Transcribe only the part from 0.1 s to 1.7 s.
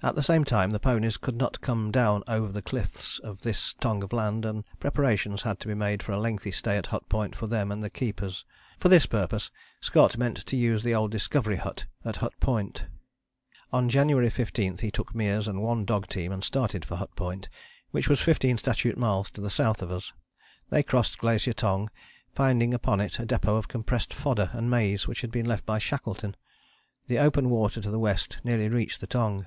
the same time the ponies could not